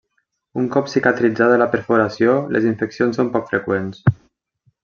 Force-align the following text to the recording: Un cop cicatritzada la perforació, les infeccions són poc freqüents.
Un 0.61 0.69
cop 0.75 0.87
cicatritzada 0.93 1.59
la 1.63 1.69
perforació, 1.75 2.35
les 2.57 2.67
infeccions 2.73 3.21
són 3.23 3.33
poc 3.37 3.49
freqüents. 3.55 4.05